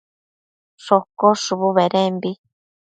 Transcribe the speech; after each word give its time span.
shocosh 0.83 1.41
shubu 1.45 1.69
bedembi 1.77 2.31